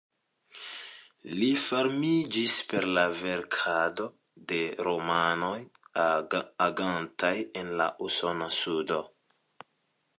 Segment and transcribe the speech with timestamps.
[1.39, 4.07] Li famiĝis per la verkado
[4.53, 5.53] de romanoj
[6.69, 9.01] agantaj en la usona sudo.